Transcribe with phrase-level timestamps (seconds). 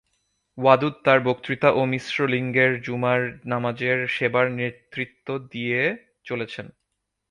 [0.57, 5.81] ওয়াদুদ তার বক্তৃতা ও মিশ্র লিঙ্গের জুমার নামাজের সেবার নেতৃত্ব দিয়ে
[6.25, 6.65] চলেছেন।